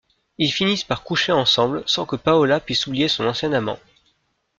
Ils 0.39 0.51
finissent 0.51 0.83
par 0.83 1.03
coucher 1.03 1.31
ensemble, 1.31 1.83
sans 1.85 2.07
que 2.07 2.15
Paola 2.15 2.59
puisse 2.59 2.87
oublier 2.87 3.07
son 3.07 3.27
ancien 3.27 3.53
amant. 3.53 3.77